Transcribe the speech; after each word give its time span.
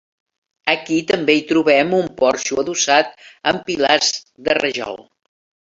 Aquí 0.71 0.97
també 1.11 1.35
hi 1.39 1.43
trobem 1.51 1.93
un 1.99 2.09
porxo 2.23 2.59
adossat 2.63 3.15
amb 3.53 3.65
pilars 3.71 4.13
de 4.49 4.63
rajol. 4.63 5.03